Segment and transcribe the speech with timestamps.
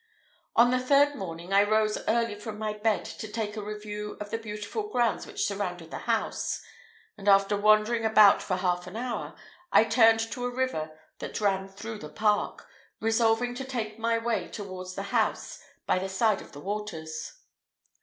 [0.55, 4.31] On the third morning, I rose early from my bed to take a review of
[4.31, 6.59] the beautiful grounds which surrounded the house;
[7.19, 9.35] and after wandering about for half an hour,
[9.71, 12.67] I turned to a river that ran through the park,
[12.99, 17.33] resolving to take my way towards the house by the side of the waters.